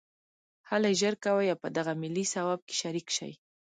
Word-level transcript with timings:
هلئ 0.69 0.93
ژر 1.01 1.13
کوئ 1.23 1.47
او 1.53 1.57
په 1.63 1.67
دغه 1.77 1.93
ملي 2.01 2.25
ثواب 2.33 2.59
کې 2.67 2.75
شریک 2.81 3.07
شئ 3.17 3.33